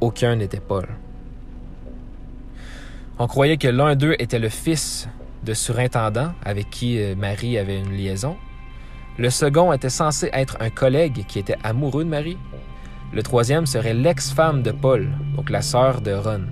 aucun 0.00 0.36
n'était 0.36 0.60
Paul. 0.60 0.86
On 3.18 3.26
croyait 3.26 3.56
que 3.56 3.68
l'un 3.68 3.94
d'eux 3.94 4.16
était 4.18 4.38
le 4.38 4.48
fils 4.48 5.08
de 5.44 5.54
surintendant 5.54 6.32
avec 6.44 6.70
qui 6.70 7.00
euh, 7.00 7.14
Marie 7.14 7.58
avait 7.58 7.78
une 7.78 7.92
liaison. 7.92 8.36
Le 9.18 9.30
second 9.30 9.72
était 9.72 9.90
censé 9.90 10.30
être 10.32 10.56
un 10.60 10.70
collègue 10.70 11.24
qui 11.26 11.38
était 11.38 11.58
amoureux 11.62 12.04
de 12.04 12.08
Marie. 12.08 12.38
Le 13.12 13.22
troisième 13.22 13.66
serait 13.66 13.94
l'ex-femme 13.94 14.62
de 14.62 14.70
Paul, 14.70 15.10
donc 15.36 15.50
la 15.50 15.60
sœur 15.60 16.00
de 16.00 16.12
Ron. 16.12 16.46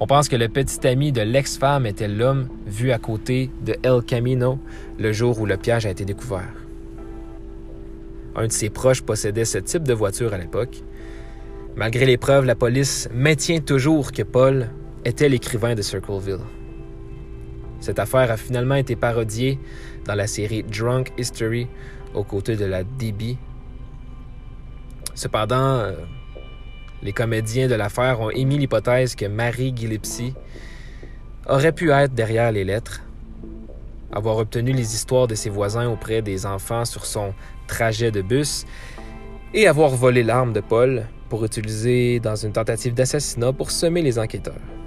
On 0.00 0.06
pense 0.06 0.28
que 0.28 0.36
le 0.36 0.48
petit 0.48 0.86
ami 0.86 1.12
de 1.12 1.22
l'ex-femme 1.22 1.86
était 1.86 2.08
l'homme 2.08 2.48
vu 2.66 2.92
à 2.92 2.98
côté 2.98 3.50
de 3.64 3.74
El 3.82 4.02
Camino 4.02 4.60
le 4.98 5.12
jour 5.12 5.40
où 5.40 5.46
le 5.46 5.56
piège 5.56 5.86
a 5.86 5.90
été 5.90 6.04
découvert. 6.04 6.52
Un 8.36 8.46
de 8.46 8.52
ses 8.52 8.70
proches 8.70 9.02
possédait 9.02 9.44
ce 9.44 9.58
type 9.58 9.82
de 9.82 9.94
voiture 9.94 10.34
à 10.34 10.38
l'époque. 10.38 10.82
Malgré 11.74 12.06
les 12.06 12.16
preuves, 12.16 12.44
la 12.44 12.54
police 12.54 13.08
maintient 13.12 13.60
toujours 13.60 14.12
que 14.12 14.22
Paul 14.22 14.68
était 15.04 15.28
l'écrivain 15.28 15.74
de 15.74 15.82
Circleville. 15.82 16.40
Cette 17.80 17.98
affaire 17.98 18.30
a 18.30 18.36
finalement 18.36 18.74
été 18.74 18.96
parodiée 18.96 19.58
dans 20.04 20.14
la 20.14 20.26
série 20.26 20.62
Drunk 20.64 21.12
History 21.18 21.68
aux 22.14 22.24
côtés 22.24 22.56
de 22.56 22.64
la 22.64 22.82
DB. 22.82 23.36
Cependant, 25.14 25.78
euh, 25.78 25.92
les 27.02 27.12
comédiens 27.12 27.68
de 27.68 27.74
l'affaire 27.74 28.20
ont 28.20 28.30
émis 28.30 28.58
l'hypothèse 28.58 29.14
que 29.14 29.26
Marie 29.26 29.72
Gillespie 29.76 30.34
aurait 31.48 31.72
pu 31.72 31.90
être 31.90 32.14
derrière 32.14 32.52
les 32.52 32.64
lettres, 32.64 33.00
avoir 34.12 34.36
obtenu 34.38 34.72
les 34.72 34.94
histoires 34.94 35.28
de 35.28 35.34
ses 35.34 35.50
voisins 35.50 35.88
auprès 35.88 36.22
des 36.22 36.46
enfants 36.46 36.84
sur 36.84 37.06
son 37.06 37.32
trajet 37.66 38.10
de 38.10 38.22
bus 38.22 38.66
et 39.54 39.66
avoir 39.66 39.90
volé 39.90 40.22
l'arme 40.22 40.52
de 40.52 40.60
Paul 40.60 41.06
pour 41.28 41.44
utiliser 41.44 42.20
dans 42.20 42.36
une 42.36 42.52
tentative 42.52 42.94
d'assassinat 42.94 43.52
pour 43.52 43.70
semer 43.70 44.02
les 44.02 44.18
enquêteurs. 44.18 44.77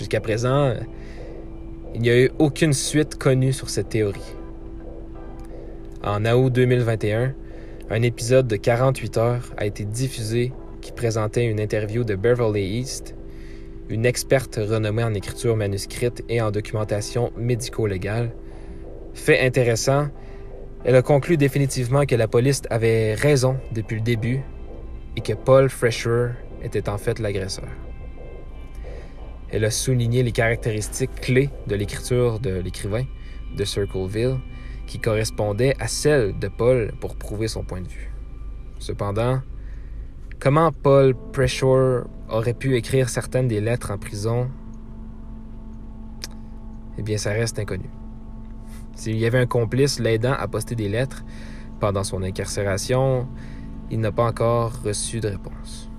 Jusqu'à 0.00 0.22
présent, 0.22 0.72
il 1.94 2.00
n'y 2.00 2.08
a 2.08 2.18
eu 2.18 2.30
aucune 2.38 2.72
suite 2.72 3.16
connue 3.16 3.52
sur 3.52 3.68
cette 3.68 3.90
théorie. 3.90 4.34
En 6.02 6.24
août 6.24 6.50
2021, 6.50 7.34
un 7.90 8.00
épisode 8.00 8.48
de 8.48 8.56
48 8.56 9.18
heures 9.18 9.52
a 9.58 9.66
été 9.66 9.84
diffusé 9.84 10.54
qui 10.80 10.92
présentait 10.92 11.44
une 11.44 11.60
interview 11.60 12.02
de 12.02 12.14
Beverly 12.14 12.78
East, 12.78 13.14
une 13.90 14.06
experte 14.06 14.56
renommée 14.56 15.04
en 15.04 15.12
écriture 15.12 15.54
manuscrite 15.54 16.24
et 16.30 16.40
en 16.40 16.50
documentation 16.50 17.30
médico-légale. 17.36 18.30
Fait 19.12 19.44
intéressant, 19.44 20.08
elle 20.82 20.96
a 20.96 21.02
conclu 21.02 21.36
définitivement 21.36 22.06
que 22.06 22.14
la 22.14 22.26
police 22.26 22.62
avait 22.70 23.12
raison 23.12 23.58
depuis 23.72 23.96
le 23.96 24.02
début 24.02 24.40
et 25.18 25.20
que 25.20 25.34
Paul 25.34 25.68
Fresher 25.68 26.28
était 26.62 26.88
en 26.88 26.96
fait 26.96 27.18
l'agresseur. 27.18 27.68
Elle 29.52 29.64
a 29.64 29.70
souligné 29.70 30.22
les 30.22 30.32
caractéristiques 30.32 31.14
clés 31.20 31.50
de 31.66 31.74
l'écriture 31.74 32.38
de 32.38 32.50
l'écrivain 32.50 33.04
de 33.56 33.64
Circleville 33.64 34.38
qui 34.86 34.98
correspondaient 34.98 35.74
à 35.80 35.88
celles 35.88 36.38
de 36.38 36.48
Paul 36.48 36.92
pour 37.00 37.16
prouver 37.16 37.48
son 37.48 37.64
point 37.64 37.80
de 37.80 37.88
vue. 37.88 38.10
Cependant, 38.78 39.40
Comment 40.40 40.72
Paul 40.72 41.14
Pressure 41.34 42.06
aurait 42.30 42.54
pu 42.54 42.74
écrire 42.74 43.10
certaines 43.10 43.46
des 43.46 43.60
lettres 43.60 43.90
en 43.90 43.98
prison? 43.98 44.48
Eh 46.96 47.02
bien, 47.02 47.18
ça 47.18 47.28
reste 47.32 47.58
inconnu. 47.58 47.90
S'il 48.96 49.18
y 49.18 49.26
avait 49.26 49.38
un 49.38 49.46
complice 49.46 50.00
l'aidant 50.00 50.32
à 50.32 50.48
poster 50.48 50.74
des 50.74 50.88
lettres 50.88 51.24
pendant 51.78 52.04
son 52.04 52.22
incarcération, 52.22 53.28
il 53.90 54.00
n'a 54.00 54.12
pas 54.12 54.24
encore 54.24 54.80
reçu 54.82 55.20
de 55.20 55.28
réponse. 55.28 55.89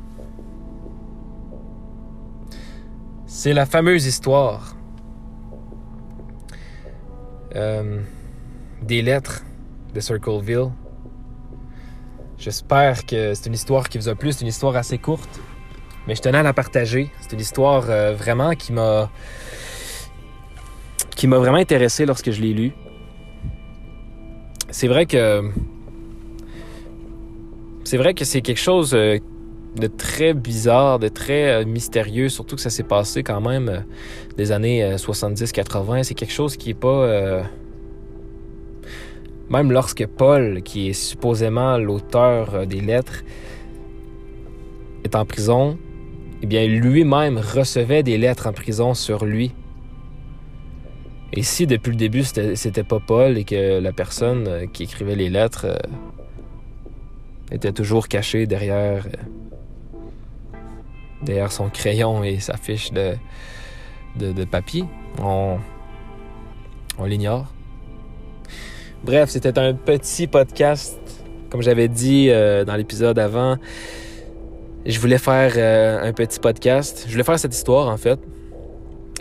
C'est 3.44 3.54
la 3.54 3.66
fameuse 3.66 4.06
histoire 4.06 4.76
euh, 7.56 8.00
des 8.84 9.02
lettres 9.02 9.42
de 9.96 10.00
Circleville 10.00 10.70
J'espère 12.38 13.04
que 13.04 13.34
c'est 13.34 13.48
une 13.48 13.56
histoire 13.56 13.90
qui 13.90 13.98
vous 13.98 14.10
a 14.10 14.14
plu. 14.14 14.32
C'est 14.32 14.42
une 14.42 14.50
histoire 14.50 14.76
assez 14.76 15.00
courte, 15.00 15.42
mais 16.06 16.14
je 16.14 16.22
tenais 16.22 16.38
à 16.38 16.44
la 16.44 16.54
partager. 16.54 17.10
C'est 17.20 17.34
une 17.34 17.40
histoire 17.40 17.90
euh, 17.90 18.14
vraiment 18.14 18.54
qui 18.54 18.74
m'a 18.74 19.10
qui 21.10 21.26
m'a 21.26 21.40
vraiment 21.40 21.58
intéressé 21.58 22.06
lorsque 22.06 22.30
je 22.30 22.42
l'ai 22.44 22.54
lu. 22.54 22.74
C'est 24.70 24.88
vrai 24.88 25.08
que 25.08 25.50
c'est 27.86 27.98
vrai 27.98 28.14
que 28.14 28.24
c'est 28.24 28.42
quelque 28.42 28.62
chose 28.62 28.94
euh, 28.94 29.18
de 29.76 29.88
très 29.88 30.34
bizarre, 30.34 31.00
de 31.00 31.08
très 31.08 31.52
euh, 31.52 31.66
mystérieux, 31.66 32.30
surtout 32.30 32.56
que 32.56 32.62
ça 32.62 32.70
s'est 32.70 32.84
passé 32.84 33.24
quand 33.24 33.42
même 33.42 33.86
des 34.38 34.52
années 34.52 34.96
70-80. 34.96 36.04
C'est 36.04 36.14
quelque 36.14 36.34
chose 36.34 36.58
qui 36.58 36.72
est 36.72 36.74
pas 36.74 37.44
même 39.52 39.72
lorsque 39.74 40.08
Paul, 40.08 40.62
qui 40.64 40.90
est 40.90 40.94
supposément 40.94 41.78
l'auteur 41.78 42.56
euh, 42.56 42.66
des 42.66 42.80
lettres, 42.80 43.24
est 45.04 45.14
en 45.14 45.26
prison, 45.26 45.78
eh 46.42 46.46
bien 46.46 46.66
lui-même 46.66 47.38
recevait 47.38 48.02
des 48.02 48.18
lettres 48.18 48.48
en 48.48 48.54
prison 48.54 48.94
sur 48.94 49.26
lui. 49.26 49.52
Et 51.34 51.44
si 51.44 51.68
depuis 51.68 51.92
le 51.92 51.98
début 51.98 52.24
c'était 52.24 52.84
pas 52.84 53.00
Paul 53.06 53.38
et 53.38 53.44
que 53.44 53.80
la 53.80 53.92
personne 53.92 54.48
euh, 54.48 54.66
qui 54.72 54.84
écrivait 54.84 55.16
les 55.16 55.30
lettres 55.30 55.66
euh, 55.66 55.78
était 57.52 57.74
toujours 57.74 58.08
cachée 58.08 58.48
derrière 58.48 59.06
derrière 61.24 61.52
son 61.52 61.70
crayon 61.70 62.24
et 62.24 62.40
sa 62.40 62.58
fiche 62.58 62.92
de, 62.92 63.16
de, 64.16 64.44
papier, 64.46 64.86
on, 65.22 65.58
on 66.98 67.06
l'ignore. 67.06 67.54
Bref, 69.04 69.30
c'était 69.30 69.58
un 69.58 69.74
petit 69.74 70.28
podcast, 70.28 71.00
comme 71.50 71.62
j'avais 71.62 71.88
dit 71.88 72.28
euh, 72.30 72.64
dans 72.66 72.76
l'épisode 72.76 73.18
avant. 73.18 73.58
Je 74.86 75.00
voulais 75.00 75.18
faire 75.18 75.54
euh, 75.58 76.08
un 76.08 76.14
petit 76.14 76.40
podcast. 76.40 77.06
Je 77.08 77.12
voulais 77.12 77.24
faire 77.24 77.40
cette 77.40 77.56
histoire, 77.56 77.88
en 77.88 77.98
fait. 77.98 78.20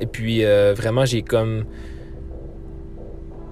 Et 0.01 0.07
puis, 0.07 0.45
euh, 0.45 0.75
vraiment, 0.75 1.05
j'ai 1.05 1.23
comme... 1.23 1.65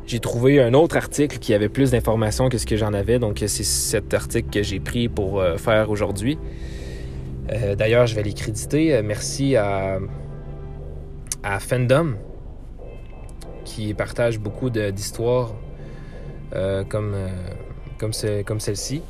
J'ai 0.07 0.21
trouvé 0.21 0.63
un 0.63 0.73
autre 0.73 0.97
article 0.97 1.39
qui 1.39 1.53
avait 1.53 1.69
plus 1.69 1.91
d'informations 1.91 2.49
que 2.49 2.57
ce 2.57 2.65
que 2.65 2.77
j'en 2.79 2.95
avais. 2.95 3.19
Donc, 3.19 3.39
c'est 3.47 3.49
cet 3.49 4.15
article 4.15 4.49
que 4.51 4.63
j'ai 4.63 4.81
pris 4.81 5.07
pour 5.07 5.43
faire 5.59 5.91
aujourd'hui. 5.91 6.39
D'ailleurs, 7.77 8.07
je 8.07 8.15
vais 8.15 8.23
les 8.23 8.35
créditer. 8.35 9.01
Merci 9.03 9.57
à, 9.57 9.99
à 11.43 11.61
Fandom 11.61 12.17
qui 13.65 13.93
partage 13.95 14.39
beaucoup 14.39 14.71
d'histoires 14.71 15.55
euh, 16.55 16.85
comme, 16.85 17.13
euh, 17.15 18.43
comme, 18.45 18.61
celle-ci. 18.61 19.03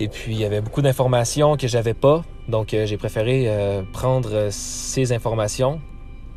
Et 0.00 0.08
puis, 0.08 0.32
il 0.32 0.40
y 0.40 0.44
avait 0.44 0.62
beaucoup 0.62 0.82
d'informations 0.82 1.56
que 1.56 1.68
j'avais 1.68 1.94
pas. 1.94 2.24
Donc, 2.48 2.72
euh, 2.72 2.86
j'ai 2.86 2.96
préféré 2.96 3.48
prendre 3.92 4.48
ces 4.50 5.12
informations. 5.12 5.80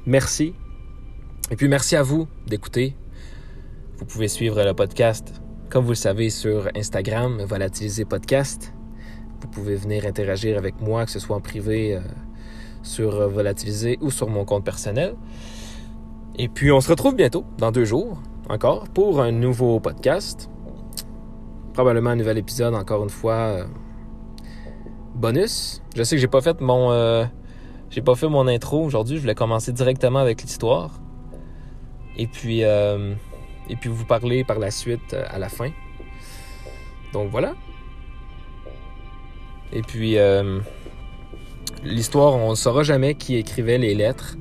Merci. 0.06 0.54
Et 1.52 1.56
puis, 1.56 1.68
merci 1.68 1.96
à 1.96 2.04
vous 2.04 2.28
d'écouter. 2.48 2.96
Vous 3.98 4.06
pouvez 4.06 4.28
suivre 4.28 4.62
le 4.62 4.74
podcast, 4.74 5.42
comme 5.70 5.86
vous 5.86 5.92
le 5.92 5.96
savez, 5.96 6.30
sur 6.30 6.68
Instagram, 6.76 7.42
Volatiliser 7.44 8.04
Podcast. 8.04 8.75
Vous 9.46 9.52
pouvez 9.62 9.76
venir 9.76 10.06
interagir 10.06 10.58
avec 10.58 10.82
moi, 10.82 11.06
que 11.06 11.12
ce 11.12 11.20
soit 11.20 11.36
en 11.36 11.42
privé 11.42 12.00
sur 12.82 13.30
Volatiliser 13.30 13.98
ou 14.02 14.12
sur 14.12 14.28
mon 14.28 14.44
compte 14.44 14.66
personnel. 14.66 15.16
Et 16.38 16.50
puis 16.50 16.72
on 16.72 16.82
se 16.82 16.90
retrouve 16.90 17.16
bientôt, 17.16 17.46
dans 17.58 17.72
deux 17.72 17.86
jours 17.86 18.22
encore, 18.50 18.90
pour 18.90 19.22
un 19.22 19.32
nouveau 19.32 19.80
podcast. 19.80 20.50
Probablement 21.74 22.12
un 22.12 22.16
nouvel 22.16 22.38
épisode, 22.38 22.74
encore 22.74 23.04
une 23.04 23.10
fois, 23.10 23.68
bonus. 25.14 25.82
Je 25.96 26.04
sais 26.04 26.16
que 26.16 26.22
j'ai 26.22 26.28
pas 26.28 26.42
fait 26.42 26.60
mon 26.60 27.28
j'ai 27.90 28.02
pas 28.02 28.16
fait 28.16 28.28
mon 28.28 28.48
intro 28.48 28.84
aujourd'hui, 28.84 29.16
je 29.16 29.22
voulais 29.22 29.36
commencer 29.36 29.72
directement 29.72 30.20
avec 30.20 30.42
l'histoire. 30.42 31.00
Et 32.18 32.28
puis, 32.28 32.64
euh, 32.64 33.14
et 33.70 33.76
puis 33.76 33.90
vous 33.90 34.06
parler 34.06 34.44
par 34.44 34.60
la 34.60 34.72
suite 34.72 35.14
euh, 35.14 35.24
à 35.30 35.40
la 35.40 35.50
fin. 35.50 35.70
Donc 37.14 37.30
voilà. 37.30 37.54
Et 39.74 39.82
puis, 39.82 40.18
euh, 40.18 40.60
l'histoire, 41.84 42.36
on 42.36 42.52
ne 42.52 42.56
saura 42.56 42.84
jamais 42.84 43.16
qui 43.16 43.36
écrivait 43.36 43.78
les 43.78 43.94
lettres. 43.96 44.38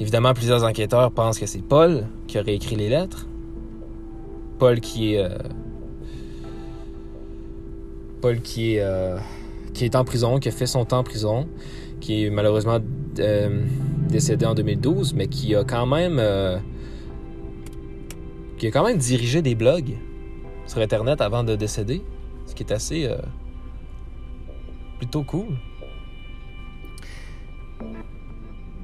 Évidemment, 0.00 0.34
plusieurs 0.34 0.64
enquêteurs 0.64 1.10
pensent 1.12 1.38
que 1.38 1.46
c'est 1.46 1.62
Paul 1.62 2.06
qui 2.26 2.38
aurait 2.38 2.54
écrit 2.54 2.76
les 2.76 2.88
lettres. 2.88 3.26
Paul 4.58 4.80
qui 4.80 5.14
est. 5.14 5.28
Paul 8.20 8.40
qui 8.40 8.74
est. 8.74 8.84
qui 9.72 9.84
est 9.84 9.94
en 9.94 10.04
prison, 10.04 10.38
qui 10.38 10.48
a 10.48 10.52
fait 10.52 10.66
son 10.66 10.84
temps 10.84 10.98
en 10.98 11.04
prison, 11.04 11.48
qui 12.00 12.24
est 12.24 12.30
malheureusement 12.30 12.78
décédé 14.08 14.46
en 14.46 14.54
2012, 14.54 15.14
mais 15.14 15.28
qui 15.28 15.54
a 15.54 15.64
quand 15.64 15.86
même 15.86 16.20
qui 18.58 18.68
a 18.68 18.70
quand 18.70 18.84
même 18.84 18.98
dirigé 18.98 19.42
des 19.42 19.54
blogs 19.54 19.96
sur 20.66 20.80
Internet 20.80 21.20
avant 21.20 21.44
de 21.44 21.56
décéder, 21.56 22.02
ce 22.46 22.54
qui 22.54 22.62
est 22.62 22.72
assez 22.72 23.06
euh, 23.06 23.16
plutôt 24.98 25.22
cool. 25.22 25.56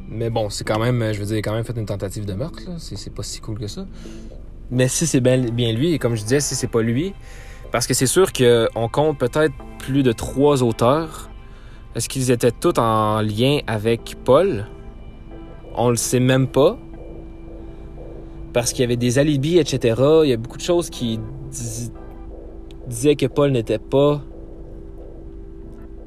Mais 0.08 0.28
bon, 0.28 0.50
c'est 0.50 0.64
quand 0.64 0.78
même, 0.80 1.12
je 1.12 1.20
veux 1.20 1.26
dire, 1.26 1.36
quand 1.38 1.52
même 1.52 1.64
fait 1.64 1.76
une 1.76 1.86
tentative 1.86 2.24
de 2.24 2.34
meurtre, 2.34 2.60
là. 2.66 2.74
C'est, 2.78 3.14
pas 3.14 3.22
si 3.22 3.40
cool 3.40 3.58
que 3.58 3.68
ça. 3.68 3.86
Mais 4.70 4.88
si 4.88 5.06
c'est 5.06 5.20
bien, 5.20 5.38
bien 5.38 5.72
lui, 5.72 5.92
et 5.92 5.98
comme 5.98 6.16
je 6.16 6.22
disais, 6.22 6.40
si 6.40 6.54
c'est 6.54 6.66
pas 6.66 6.82
lui, 6.82 7.14
parce 7.70 7.86
que 7.86 7.94
c'est 7.94 8.06
sûr 8.06 8.32
qu'on 8.32 8.88
compte 8.88 9.18
peut-être 9.18 9.54
plus 9.78 10.02
de 10.02 10.12
trois 10.12 10.62
auteurs. 10.62 11.30
Est-ce 11.94 12.08
qu'ils 12.08 12.30
étaient 12.30 12.52
tous 12.52 12.78
en 12.78 13.20
lien 13.20 13.60
avec 13.66 14.16
Paul? 14.24 14.66
On 15.74 15.90
le 15.90 15.96
sait 15.96 16.20
même 16.20 16.48
pas 16.48 16.78
parce 18.52 18.72
qu'il 18.72 18.82
y 18.82 18.84
avait 18.84 18.96
des 18.96 19.18
alibis, 19.18 19.58
etc. 19.58 19.94
Il 20.24 20.30
y 20.30 20.32
a 20.32 20.36
beaucoup 20.36 20.56
de 20.56 20.62
choses 20.62 20.90
qui 20.90 21.20
disaient 22.88 23.16
que 23.16 23.26
Paul 23.26 23.52
n'était 23.52 23.78
pas 23.78 24.20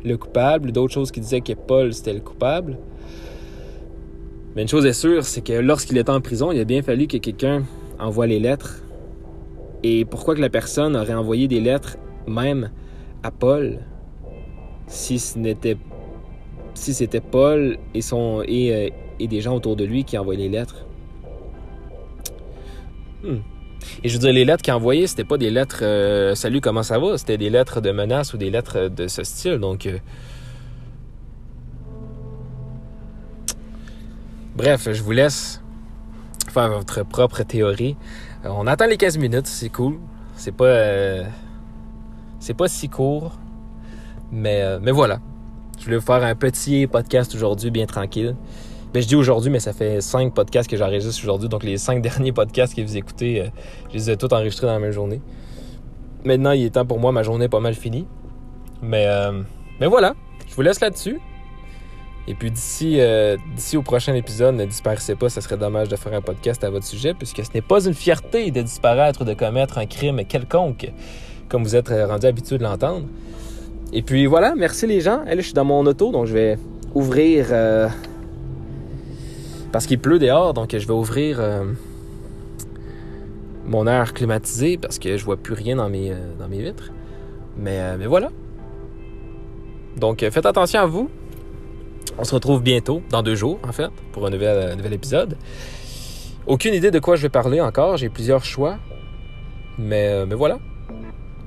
le 0.03 0.17
coupable, 0.17 0.71
d'autres 0.71 0.93
choses 0.93 1.11
qui 1.11 1.19
disaient 1.19 1.41
que 1.41 1.53
Paul 1.53 1.93
c'était 1.93 2.13
le 2.13 2.19
coupable. 2.19 2.77
Mais 4.55 4.61
une 4.61 4.67
chose 4.67 4.85
est 4.85 4.93
sûre, 4.93 5.25
c'est 5.25 5.41
que 5.41 5.53
lorsqu'il 5.53 5.97
était 5.97 6.11
en 6.11 6.21
prison, 6.21 6.51
il 6.51 6.59
a 6.59 6.63
bien 6.63 6.81
fallu 6.81 7.07
que 7.07 7.17
quelqu'un 7.17 7.63
envoie 7.99 8.27
les 8.27 8.39
lettres. 8.39 8.83
Et 9.81 10.05
pourquoi 10.05 10.35
que 10.35 10.41
la 10.41 10.49
personne 10.49 10.95
aurait 10.95 11.13
envoyé 11.13 11.47
des 11.47 11.59
lettres 11.59 11.97
même 12.27 12.69
à 13.23 13.31
Paul 13.31 13.79
si 14.87 15.19
ce 15.19 15.39
n'était 15.39 15.77
si 16.75 16.93
c'était 16.93 17.21
Paul 17.21 17.77
et 17.93 18.01
euh, 18.11 18.89
des 19.19 19.41
gens 19.41 19.55
autour 19.55 19.75
de 19.75 19.83
lui 19.83 20.03
qui 20.03 20.17
envoyaient 20.17 20.43
les 20.43 20.49
lettres? 20.49 20.85
Hmm. 23.23 23.37
Et 24.03 24.09
je 24.09 24.13
veux 24.13 24.19
dire, 24.19 24.33
les 24.33 24.45
lettres 24.45 24.63
qu'il 24.63 24.71
a 24.71 24.77
envoyées, 24.77 25.07
c'était 25.07 25.23
pas 25.23 25.37
des 25.37 25.49
lettres 25.49 25.79
euh, 25.81 26.35
Salut, 26.35 26.61
comment 26.61 26.83
ça 26.83 26.99
va? 26.99 27.17
C'était 27.17 27.37
des 27.37 27.49
lettres 27.49 27.81
de 27.81 27.91
menace 27.91 28.33
ou 28.33 28.37
des 28.37 28.49
lettres 28.49 28.87
de 28.89 29.07
ce 29.07 29.23
style. 29.23 29.57
Donc. 29.57 29.85
Euh, 29.85 29.97
bref, 34.55 34.89
je 34.91 35.01
vous 35.01 35.11
laisse 35.11 35.61
faire 36.49 36.69
votre 36.69 37.03
propre 37.03 37.43
théorie. 37.43 37.95
Euh, 38.45 38.49
on 38.51 38.67
attend 38.67 38.85
les 38.85 38.97
15 38.97 39.17
minutes, 39.17 39.47
c'est 39.47 39.69
cool. 39.69 39.99
C'est 40.35 40.55
pas. 40.55 41.23
c'est 42.39 42.55
pas 42.55 42.67
si 42.67 42.89
court. 42.89 43.37
Mais, 44.31 44.79
mais 44.79 44.91
voilà. 44.91 45.19
Je 45.77 45.85
voulais 45.85 45.97
vous 45.97 46.05
faire 46.05 46.23
un 46.23 46.35
petit 46.35 46.87
podcast 46.87 47.35
aujourd'hui, 47.35 47.69
bien 47.69 47.85
tranquille. 47.85 48.35
Ben, 48.93 49.01
je 49.01 49.07
dis 49.07 49.15
aujourd'hui, 49.15 49.49
mais 49.49 49.59
ça 49.59 49.73
fait 49.73 50.01
cinq 50.01 50.35
podcasts 50.35 50.69
que 50.69 50.77
j'enregistre 50.77 51.19
aujourd'hui. 51.23 51.49
Donc, 51.49 51.63
les 51.63 51.77
cinq 51.77 51.99
derniers 52.03 52.31
podcasts 52.31 52.75
que 52.75 52.81
vous 52.81 52.95
écoutez, 52.95 53.41
euh, 53.41 53.47
je 53.89 53.95
les 53.95 54.11
ai 54.11 54.17
tous 54.17 54.31
enregistrés 54.31 54.67
dans 54.67 54.73
la 54.73 54.79
même 54.79 54.91
journée. 54.91 55.19
Maintenant, 56.23 56.51
il 56.51 56.63
est 56.63 56.69
temps 56.69 56.85
pour 56.85 56.99
moi, 56.99 57.11
ma 57.11 57.23
journée 57.23 57.45
est 57.45 57.49
pas 57.49 57.59
mal 57.59 57.73
finie. 57.73 58.05
Mais, 58.83 59.07
euh, 59.07 59.41
mais 59.79 59.87
voilà, 59.87 60.13
je 60.47 60.53
vous 60.53 60.61
laisse 60.61 60.79
là-dessus. 60.79 61.19
Et 62.27 62.35
puis 62.35 62.51
d'ici 62.51 63.01
euh, 63.01 63.35
d'ici 63.55 63.77
au 63.77 63.81
prochain 63.81 64.13
épisode, 64.13 64.55
ne 64.55 64.63
disparaissez 64.63 65.15
pas, 65.15 65.27
ça 65.27 65.41
serait 65.41 65.57
dommage 65.57 65.89
de 65.89 65.95
faire 65.95 66.13
un 66.13 66.21
podcast 66.21 66.63
à 66.63 66.69
votre 66.69 66.85
sujet, 66.85 67.13
puisque 67.13 67.43
ce 67.43 67.49
n'est 67.53 67.61
pas 67.61 67.85
une 67.85 67.93
fierté 67.95 68.49
de 68.51 68.61
disparaître 68.61 69.23
ou 69.23 69.25
de 69.25 69.33
commettre 69.33 69.79
un 69.79 69.87
crime 69.87 70.23
quelconque, 70.23 70.89
comme 71.49 71.63
vous 71.63 71.75
êtes 71.75 71.89
rendu 71.89 72.27
habitué 72.27 72.59
de 72.59 72.63
l'entendre. 72.63 73.07
Et 73.91 74.03
puis 74.03 74.27
voilà, 74.27 74.53
merci 74.55 74.85
les 74.85 75.01
gens. 75.01 75.23
Là, 75.25 75.35
je 75.35 75.41
suis 75.41 75.53
dans 75.53 75.65
mon 75.65 75.85
auto, 75.85 76.11
donc 76.11 76.27
je 76.27 76.33
vais 76.33 76.57
ouvrir 76.93 77.47
parce 79.73 79.87
qu'il 79.87 79.99
pleut 79.99 80.19
dehors, 80.19 80.53
donc 80.53 80.77
je 80.77 80.87
vais 80.87 80.93
ouvrir 80.93 81.39
euh, 81.39 81.65
mon 83.65 83.87
air 83.87 84.13
climatisé 84.13 84.77
parce 84.77 84.99
que 84.99 85.17
je 85.17 85.25
vois 85.25 85.35
plus 85.35 85.55
rien 85.55 85.77
dans 85.77 85.89
mes, 85.89 86.11
euh, 86.11 86.35
dans 86.39 86.47
mes 86.47 86.61
vitres. 86.61 86.91
Mais, 87.57 87.79
euh, 87.79 88.05
voilà. 88.07 88.29
Donc 89.97 90.19
faites 90.19 90.45
attention 90.45 90.79
à 90.79 90.85
vous. 90.85 91.09
On 92.19 92.23
se 92.23 92.35
retrouve 92.35 92.61
bientôt, 92.61 93.01
dans 93.09 93.23
deux 93.23 93.33
jours 93.33 93.59
en 93.67 93.71
fait, 93.71 93.89
pour 94.11 94.27
un 94.27 94.29
nouvel, 94.29 94.77
nouvel 94.77 94.93
épisode. 94.93 95.37
Aucune 96.45 96.75
idée 96.75 96.91
de 96.91 96.99
quoi 96.99 97.15
je 97.15 97.23
vais 97.23 97.29
parler 97.29 97.59
encore, 97.59 97.97
j'ai 97.97 98.09
plusieurs 98.09 98.45
choix. 98.45 98.77
Mais, 99.79 100.23
mais 100.27 100.35
voilà. 100.35 100.59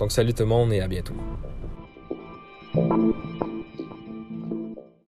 Donc 0.00 0.10
salut 0.10 0.34
tout 0.34 0.42
le 0.42 0.48
monde 0.48 0.72
et 0.72 0.80
à 0.80 0.88
bientôt. 0.88 1.14